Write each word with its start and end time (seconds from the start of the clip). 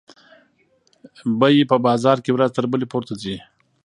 بیې 1.39 1.63
په 1.71 1.77
بازار 1.85 2.17
کې 2.23 2.31
ورځ 2.33 2.51
تر 2.57 2.65
بلې 2.71 2.85
پورته 2.91 3.13
ځي. 3.21 3.35